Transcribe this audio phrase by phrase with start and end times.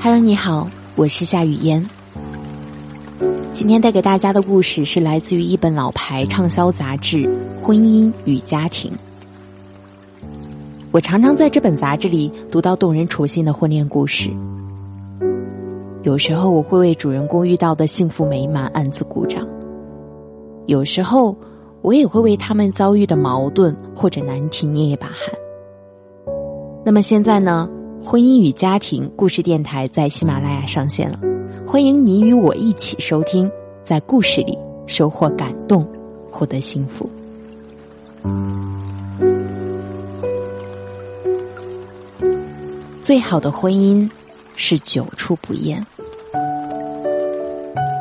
[0.00, 1.84] Hello，你好，我是夏雨嫣。
[3.52, 7.18] 今天带给大家的故事是来自于一本老牌畅销杂志
[7.60, 8.92] 《婚姻与家庭》。
[10.92, 14.30] 我常常在这本杂志里读到动人戳心的婚恋故事。
[16.04, 19.46] 有时候我会为主人公遇到的幸福美满暗自鼓掌，
[20.66, 21.36] 有时候
[21.82, 25.16] 我也会为他们遭遇的矛盾或者难题捏一把汗。
[26.84, 27.68] 那么现在呢？
[28.04, 31.18] 婚姻与家庭故事电台在喜马拉雅上线了，
[31.66, 33.50] 欢迎你与我一起收听，
[33.84, 35.86] 在故事里收获感动，
[36.30, 37.08] 获得幸福。
[43.02, 44.08] 最好的婚姻
[44.56, 45.84] 是久处不厌。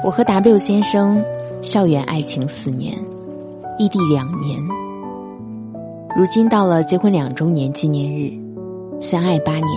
[0.05, 1.21] 我和 W 先生
[1.62, 2.98] 校园爱情四年，
[3.77, 4.57] 异地两年，
[6.16, 8.32] 如今到了结婚两周年纪念日。
[8.99, 9.68] 相爱八年，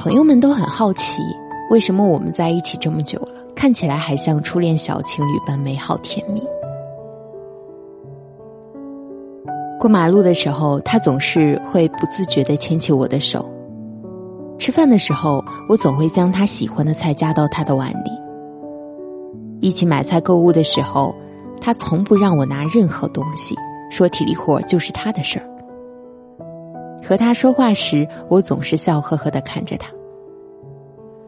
[0.00, 1.20] 朋友们都很好奇，
[1.68, 6.42] 为什么我们在一起这么久了，看起来还像初恋小情侣般美好甜蜜。
[9.78, 13.44] 过马路的时候，他总是会不自觉的牵起我的手；
[14.58, 18.10] 吃饭的时候，我总会将他喜欢的菜夹到他的碗里；
[19.60, 21.14] 一起买菜购物的时候，
[21.60, 23.54] 他从不让我拿任何东西，
[23.90, 25.44] 说体力活就是他的事儿。
[27.10, 29.90] 和他说话时，我总是笑呵呵的看着他。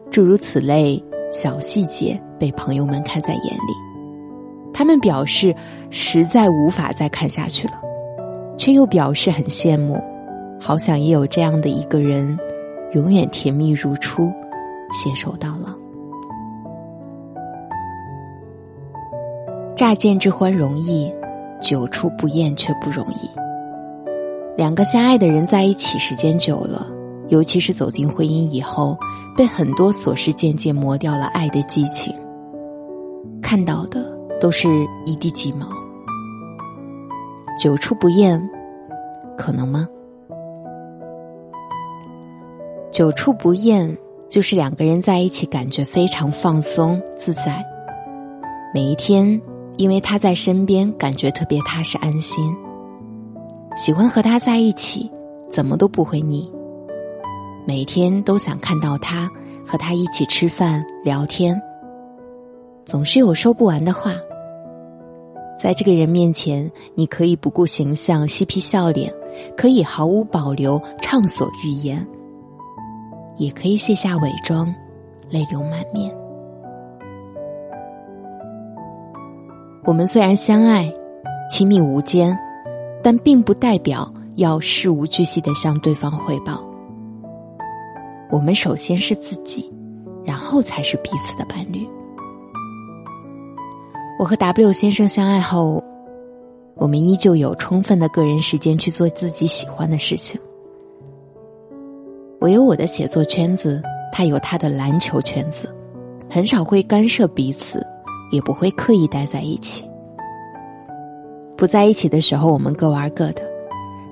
[0.09, 3.73] 诸如此类小细节被朋友们看在眼里，
[4.73, 5.53] 他们表示
[5.89, 7.73] 实在无法再看下去了，
[8.57, 10.01] 却又表示很羡慕，
[10.57, 12.39] 好想也有这样的一个人，
[12.93, 14.31] 永远甜蜜如初，
[14.93, 15.67] 携手到老。
[19.75, 21.13] 乍见之欢容易，
[21.59, 23.42] 久处不厌却不容易。
[24.55, 26.87] 两个相爱的人在一起时间久了，
[27.29, 28.95] 尤其是走进婚姻以后，
[29.35, 32.13] 被很多琐事渐渐磨掉了爱的激情。
[33.41, 34.05] 看到的
[34.39, 34.69] 都是
[35.05, 35.67] 一地鸡毛，
[37.59, 38.41] 久处不厌，
[39.35, 39.87] 可能吗？
[42.91, 43.97] 久处不厌
[44.29, 47.65] 就是两个人在一起感觉非常放松自在，
[48.71, 49.41] 每一天
[49.77, 52.55] 因为他在身边，感觉特别踏实安心。
[53.75, 55.11] 喜欢和他在一起，
[55.49, 56.51] 怎么都不会腻。
[57.65, 59.29] 每天都想看到他，
[59.65, 61.59] 和他一起吃饭聊天。
[62.85, 64.13] 总是有说不完的话。
[65.57, 69.11] 在这个人面前，你可以不顾形象嬉皮笑脸，
[69.55, 72.05] 可以毫无保留畅所欲言，
[73.37, 74.73] 也可以卸下伪装，
[75.29, 76.13] 泪流满面。
[79.85, 80.93] 我们虽然相爱，
[81.49, 82.37] 亲密无间。
[83.03, 86.63] 但并不代表要事无巨细的向对方汇报。
[88.31, 89.71] 我们首先是自己，
[90.23, 91.87] 然后才是彼此的伴侣。
[94.17, 95.83] 我和 W 先生相爱后，
[96.75, 100.39] 我们依旧有充分的个人时间去做自己喜欢的事情。
[102.39, 105.73] 我有我的写作圈子，他有他的篮球圈子，
[106.29, 107.85] 很少会干涉彼此，
[108.31, 109.85] 也不会刻意待在一起。
[111.63, 113.41] 不在一起的时候，我们各玩各的；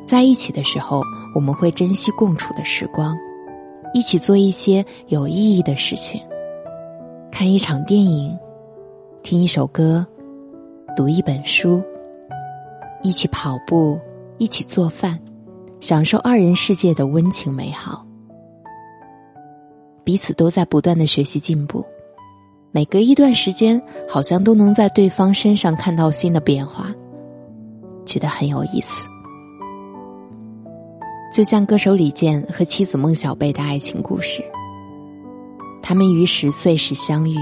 [0.07, 1.03] 在一起的时候，
[1.35, 3.13] 我们会珍惜共处的时光，
[3.93, 6.21] 一起做一些有意义的事情，
[7.29, 8.33] 看一场电影，
[9.21, 10.07] 听一首歌，
[10.95, 11.83] 读一本书，
[13.01, 13.99] 一起跑步，
[14.37, 15.19] 一起做饭，
[15.81, 18.07] 享受二人世界的温情美好。
[20.05, 21.85] 彼此都在不断的学习进步，
[22.71, 26.89] 每隔一段时间，好像都能在对方身上看到新的变化。
[28.11, 28.93] 觉得很有意思，
[31.31, 34.43] 就像歌手李健和妻子孟小贝的爱情故事。
[35.81, 37.37] 他们于十岁时相遇，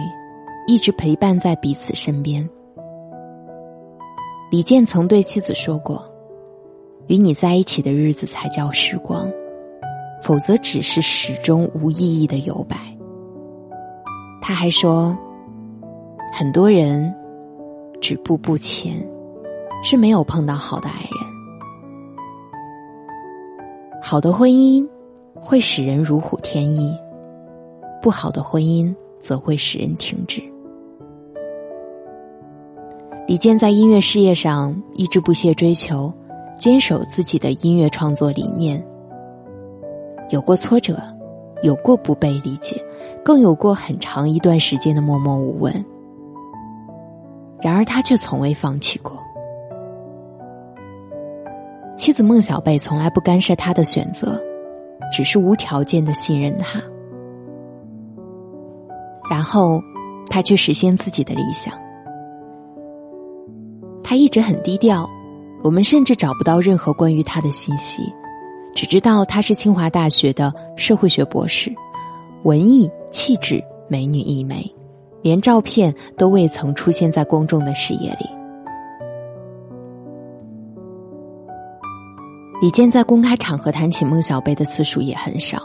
[0.67, 2.47] 一直陪伴在彼此身边。
[4.51, 6.07] 李健曾对妻子说过
[7.09, 9.27] ：“与你在一起的日子才叫时光，
[10.21, 12.77] 否则只是始终无意义的游摆。”
[14.39, 15.17] 他还说
[16.31, 17.11] ：“很多人
[17.99, 19.03] 止步不前。”
[19.81, 21.09] 是没有碰到好的爱人。
[24.01, 24.87] 好的婚姻
[25.35, 26.97] 会使人如虎添翼，
[28.01, 30.41] 不好的婚姻则会使人停止。
[33.27, 36.11] 李健在音乐事业上一直不懈追求，
[36.57, 38.83] 坚守自己的音乐创作理念。
[40.29, 40.99] 有过挫折，
[41.61, 42.83] 有过不被理解，
[43.23, 45.85] 更有过很长一段时间的默默无闻。
[47.61, 49.18] 然而他却从未放弃过。
[51.99, 54.41] 妻子孟小贝从来不干涉他的选择，
[55.11, 56.81] 只是无条件的信任他，
[59.29, 59.81] 然后
[60.29, 61.73] 他去实现自己的理想。
[64.01, 65.07] 他一直很低调，
[65.61, 68.01] 我们甚至找不到任何关于他的信息，
[68.73, 71.69] 只知道他是清华大学的社会学博士，
[72.43, 74.65] 文艺气质，美女一枚，
[75.21, 78.38] 连照片都未曾出现在公众的视野里。
[82.61, 85.59] 李健在公开场合谈起孟小贝的次数也很少，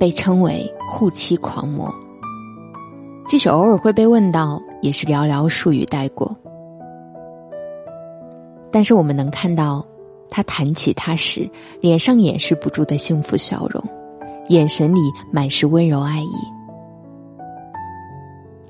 [0.00, 1.94] 被称为“护妻狂魔”。
[3.28, 6.34] 即使偶尔会被问到，也是寥寥数语带过。
[8.70, 9.84] 但是我们能看到，
[10.30, 11.46] 他谈起他时，
[11.82, 13.84] 脸上掩饰不住的幸福笑容，
[14.48, 15.00] 眼神里
[15.30, 16.34] 满是温柔爱意。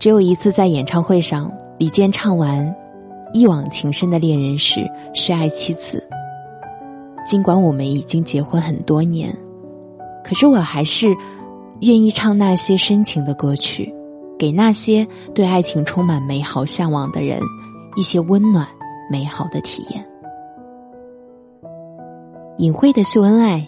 [0.00, 1.48] 只有一次在演唱会上，
[1.78, 2.66] 李健唱完
[3.32, 4.80] 《一往情深的恋人》时，
[5.14, 6.04] 是爱妻子。
[7.24, 9.36] 尽管我们已经结婚很多年，
[10.24, 11.08] 可是我还是
[11.80, 13.92] 愿意唱那些深情的歌曲，
[14.38, 17.40] 给那些对爱情充满美好向往的人
[17.96, 18.66] 一些温暖。
[19.10, 20.02] 美好的体验，
[22.56, 23.66] 隐晦的秀恩爱，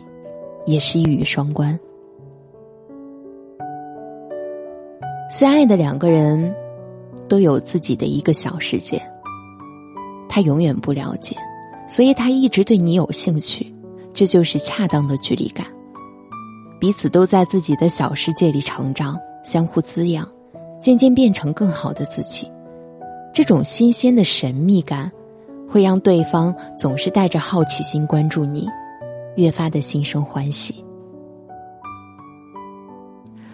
[0.64, 1.78] 也是一语双关。
[5.28, 6.54] 相爱的两个人，
[7.28, 9.02] 都有自己的一个小世界。
[10.30, 11.36] 他永远不了解，
[11.88, 13.72] 所以他一直对你有兴趣，
[14.12, 15.66] 这就是恰当的距离感。
[16.81, 20.28] 彼此都在自己的小世界里成长，相互滋养，
[20.81, 22.50] 渐渐变成更好的自己。
[23.32, 25.10] 这种新鲜的神秘感。
[25.66, 28.69] 会让对方总是带着好奇心关注你，
[29.34, 30.84] 越发的心生欢喜。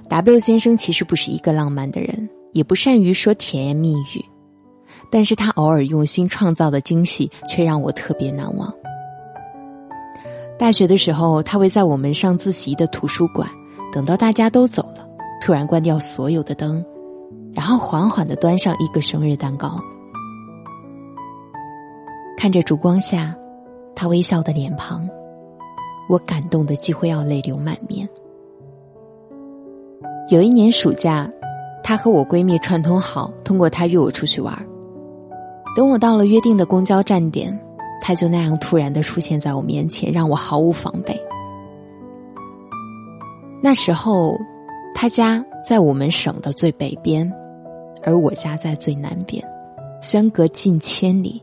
[0.09, 4.23] W 先生其实不是一个浪漫的人，也不善于说甜言蜜语，
[5.11, 8.73] 但是他偶尔用心创造的惊喜却让我特别难忘。
[10.59, 13.49] 大学的时候，他会在我们上自习的图书馆，
[13.93, 15.09] 等到大家都走了，
[15.41, 16.85] 突然关掉所有的灯，
[17.55, 19.81] 然后缓缓的端上一个生日蛋糕。
[22.37, 23.35] 看着烛光下，
[23.95, 25.09] 他微笑的脸庞，
[26.09, 28.09] 我感动的几乎要泪流满面。
[30.29, 31.31] 有一年暑假，
[31.83, 34.70] 他和我闺蜜串通好，通过他约我出去玩。
[35.75, 37.59] 等我到了约定的公交站点，
[38.01, 41.19] 他就那样突然的出现在我面前，让我毫无防备。
[43.63, 44.37] 那时候，
[44.95, 47.31] 他家在我们省的最北边，
[48.03, 49.45] 而我家在最南边，
[50.01, 51.43] 相隔近千里。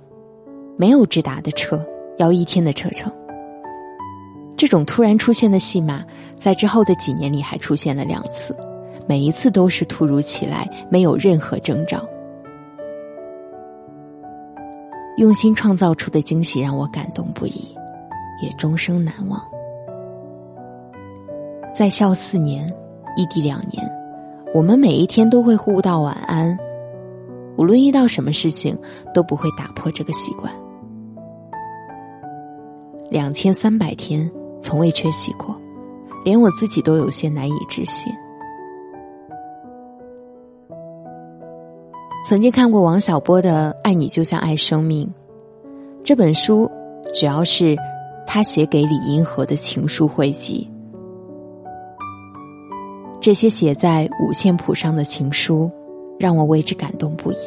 [0.76, 1.84] 没有直达的车，
[2.18, 3.12] 要一天的车程。
[4.56, 6.04] 这种突然出现的戏码，
[6.36, 8.56] 在之后的几年里还出现了两次，
[9.08, 12.04] 每一次都是突如其来，没有任何征兆。
[15.18, 17.76] 用心创造出的惊喜让我感动不已，
[18.40, 19.42] 也终生难忘。
[21.74, 22.72] 在校四年，
[23.16, 23.92] 异地两年，
[24.54, 26.56] 我们每一天都会互道晚安，
[27.58, 28.78] 无论遇到什么事情，
[29.12, 30.54] 都不会打破这个习惯。
[33.10, 34.30] 两千三百天，
[34.62, 35.60] 从未缺席过，
[36.24, 38.14] 连我自己都有些难以置信。
[42.28, 45.08] 曾经看过王小波的《爱你就像爱生命》
[46.04, 46.70] 这本书，
[47.16, 47.74] 主要是
[48.26, 50.70] 他写给李银河的情书汇集。
[53.22, 55.72] 这些写在五线谱上的情书，
[56.20, 57.38] 让我为之感动不已。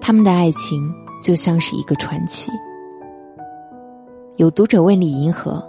[0.00, 0.90] 他们的爱情
[1.22, 2.50] 就像是一个传奇。
[4.36, 5.62] 有读者问李银河：“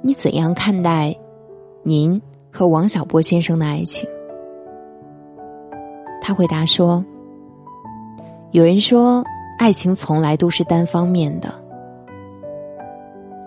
[0.00, 1.12] 你怎样看待
[1.82, 2.22] 您
[2.52, 4.08] 和王小波先生的爱情？”
[6.26, 7.04] 他回答说
[8.52, 9.22] ：“有人说，
[9.58, 11.54] 爱情从来都是单方面的，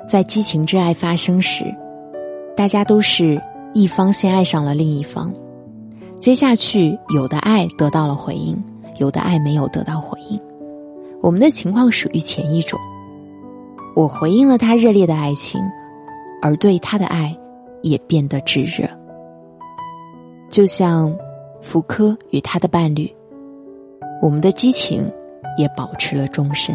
[0.07, 1.65] 在激情之爱发生时，
[2.55, 3.41] 大家都是
[3.73, 5.33] 一方先爱上了另一方，
[6.19, 8.63] 接下去有的爱得到了回应，
[8.99, 10.39] 有的爱没有得到回应。
[11.19, 12.79] 我们的情况属于前一种。”
[13.97, 15.59] 我回应了他热烈的爱情，
[16.43, 17.35] 而对他的爱
[17.81, 18.87] 也变得炙热，
[20.47, 21.11] 就像
[21.67, 23.13] 福柯与他的伴侣，
[24.21, 25.05] 我们的激情
[25.57, 26.73] 也保持了终身。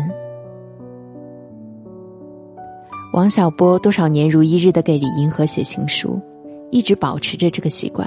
[3.15, 6.21] 王小波多少年如一日的给李银河写情书，
[6.71, 8.07] 一直保持着这个习惯，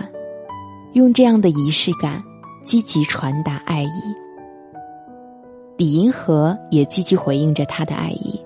[0.94, 2.22] 用这样的仪式感
[2.64, 3.90] 积极传达爱意。
[5.78, 8.40] 李银河也积极回应着他的爱意。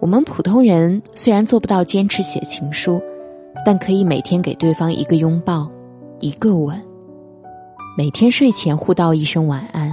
[0.00, 2.98] 我们普通人虽然做不到坚持写情书，
[3.64, 5.70] 但可以每天给对方一个拥抱，
[6.18, 6.89] 一个吻。
[8.00, 9.92] 每天睡前互道一声晚安，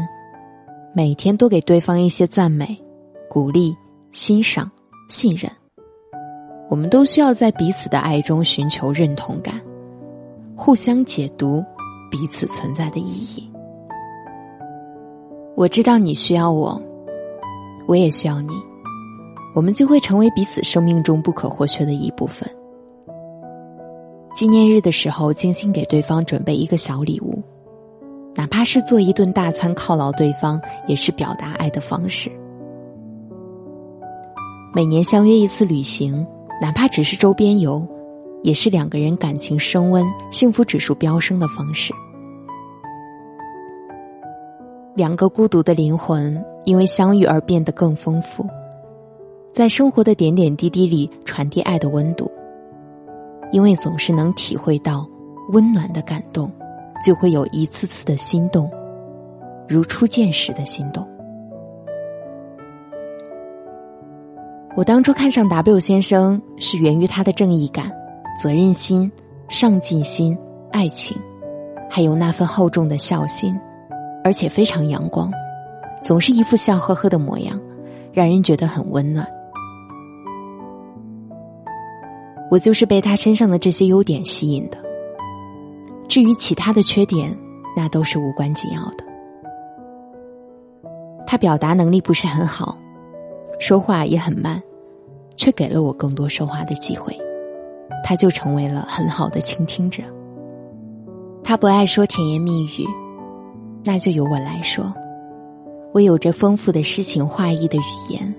[0.93, 2.81] 每天多给对方一些赞美、
[3.29, 3.75] 鼓励、
[4.13, 4.71] 欣赏、
[5.09, 5.51] 信任。
[6.69, 9.59] 我们都需要在彼此的爱中寻求认同感，
[10.55, 11.61] 互相解读
[12.09, 13.51] 彼此存在的意义。
[15.57, 16.81] 我知道你需要我，
[17.89, 18.53] 我也需要你，
[19.53, 22.49] 我们就会成为彼此生命中不可或缺的一部分。
[24.33, 27.43] 纪念日的时候，精心给对方准备一个小礼物，
[28.38, 32.32] 哪怕是做一顿大餐犒劳对方，也是表达爱的方式。
[34.74, 36.25] 每年相约一次旅行，
[36.62, 37.84] 哪怕只是周边游，
[38.44, 41.91] 也是两个人感情升温、幸福指数飙升的方式。
[44.96, 48.46] 两个孤独的灵魂因为相遇而变得更丰富，
[49.51, 52.32] 在生活的点点滴滴里传递爱的温度。
[53.51, 55.08] 因为总是能体会到
[55.53, 56.51] 温暖的感动，
[57.05, 58.69] 就会有一次次的心动，
[59.67, 61.07] 如初见时的心动。
[64.75, 67.91] 我当初看上 W 先生，是源于他的正义感、
[68.41, 69.11] 责任心、
[69.47, 70.37] 上进心、
[70.71, 71.17] 爱情，
[71.89, 73.59] 还有那份厚重的孝心，
[74.23, 75.31] 而且非常阳光，
[76.03, 77.59] 总是一副笑呵呵的模样，
[78.13, 79.27] 让人觉得很温暖。
[82.51, 84.87] 我就是被他身上的这些优点吸引的。
[86.07, 87.37] 至于其他的缺点，
[87.75, 89.05] 那都是无关紧要的。
[91.25, 92.77] 他表达能力不是很好，
[93.59, 94.61] 说话也很慢，
[95.35, 97.13] 却给了我更多说话的机会，
[98.05, 100.01] 他就成为了很好的倾听者。
[101.43, 102.85] 他不爱说甜言蜜语，
[103.83, 104.93] 那就由我来说。
[105.93, 108.35] 我有着丰富的诗情画意的语言，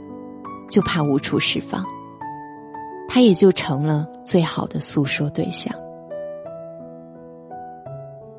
[0.71, 1.85] 就怕无处释放。
[3.09, 5.75] 他也就成了最好的诉说对象。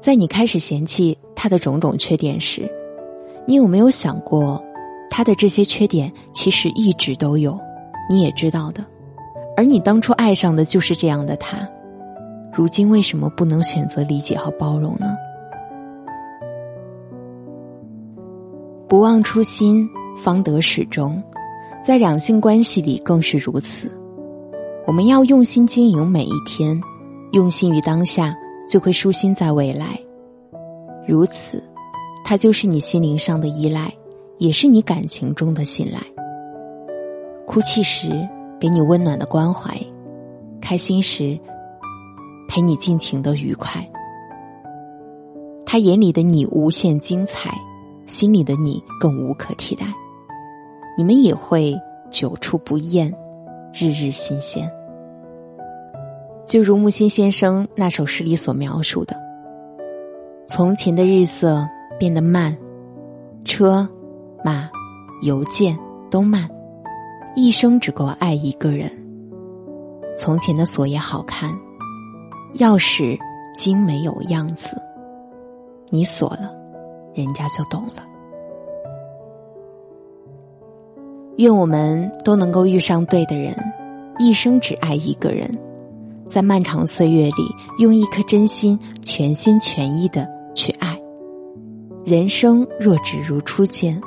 [0.02, 2.70] 在你开始嫌弃他的种种缺点时，
[3.46, 4.62] 你有没有想过，
[5.10, 7.60] 他的这些缺点其实一直都有，
[8.10, 8.86] 你也知道的。
[9.58, 11.68] 而你当初爱上的就是这样的他，
[12.54, 15.08] 如今为什么不能选择理解和包容呢？
[18.88, 21.22] 不忘初心，方得始终，
[21.84, 23.92] 在两性关系里更是如此。
[24.88, 26.82] 我们要用心经营每一天，
[27.34, 28.34] 用心于当下，
[28.70, 30.00] 就会舒心在未来。
[31.08, 31.62] 如此，
[32.24, 33.92] 他就是你心灵上的依赖，
[34.38, 36.00] 也是你感情中的信赖。
[37.48, 38.10] 哭泣时
[38.60, 39.76] 给你温暖的关怀，
[40.62, 41.38] 开心时
[42.48, 43.84] 陪你尽情的愉快。
[45.66, 47.52] 他眼里的你无限精彩，
[48.06, 49.86] 心里的你更无可替代。
[50.96, 51.76] 你们也会
[52.12, 53.12] 久处不厌，
[53.74, 54.70] 日日新鲜。
[56.50, 59.16] 就如木心先生那首诗里所描述的
[60.50, 61.64] ：“从前的日色
[62.00, 62.58] 变得慢，
[63.46, 63.88] 车、
[64.44, 64.68] 马、
[65.22, 65.78] 邮件
[66.10, 66.50] 都慢，
[67.36, 68.92] 一生只够爱一个人。
[70.18, 71.56] 从前的锁也好看，
[72.56, 73.16] 钥匙
[73.56, 74.76] 精美有样子，
[75.90, 76.52] 你锁了，
[77.14, 78.04] 人家就懂了。
[81.38, 83.56] 愿我们都能够遇上对的人，
[84.18, 85.48] 一生只爱一个人。”
[86.30, 90.96] 在漫长岁月里，用一颗真心全心全意的去爱。
[92.06, 94.00] 人生若只如初见，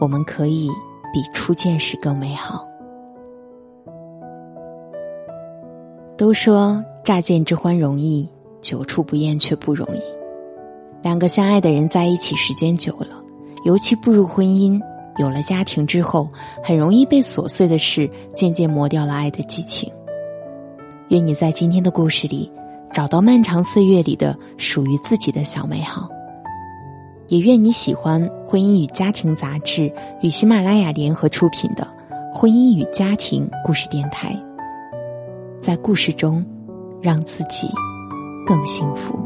[0.00, 0.68] 我们可以
[1.12, 2.66] 比初见时更美好。
[6.16, 8.28] 都说乍见之欢容易，
[8.60, 10.00] 久处不厌却不容易。
[11.02, 13.20] 两个相爱的人在一起时间久了，
[13.64, 14.80] 尤其步入婚姻，
[15.18, 16.28] 有了家庭之后，
[16.62, 19.92] 很容易被琐碎的事渐渐磨掉了爱的激情。
[21.08, 22.50] 愿你在今天的故事里，
[22.92, 26.08] 找到漫长岁月里的属于自己的小美好。
[27.28, 29.90] 也愿你喜欢《婚姻与家庭》杂志
[30.22, 31.86] 与喜马拉雅联合出品的
[32.36, 34.32] 《婚姻与家庭故事电台》，
[35.62, 36.44] 在故事中，
[37.00, 37.66] 让自己
[38.46, 39.23] 更幸福。